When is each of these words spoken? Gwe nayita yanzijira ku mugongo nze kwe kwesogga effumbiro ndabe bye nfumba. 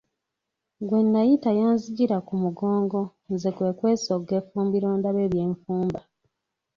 Gwe 0.87 0.99
nayita 1.11 1.49
yanzijira 1.59 2.17
ku 2.27 2.33
mugongo 2.43 2.99
nze 3.33 3.49
kwe 3.55 3.69
kwesogga 3.77 4.33
effumbiro 4.39 4.89
ndabe 4.99 5.23
bye 5.31 5.45
nfumba. 5.53 5.99